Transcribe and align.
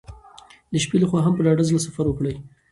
د 0.71 0.73
شپې 0.83 0.97
له 1.01 1.07
خوا 1.09 1.19
هم 1.23 1.33
په 1.35 1.41
ډاډه 1.45 1.63
زړه 1.69 1.79
سفر 1.85 2.05
وکړئ. 2.07 2.35